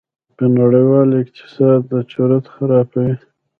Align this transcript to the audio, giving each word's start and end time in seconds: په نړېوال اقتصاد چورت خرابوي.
په 0.37 0.45
نړېوال 0.57 1.09
اقتصاد 1.21 1.81
چورت 2.11 2.45
خرابوي. 2.53 3.13